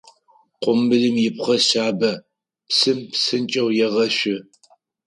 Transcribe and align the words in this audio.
Къумбылым 0.61 1.15
ипхъэ 1.27 1.55
шъабэ, 1.67 2.11
псым 2.67 2.99
псынкӏэу 3.11 3.69
егъэшъу. 3.85 4.39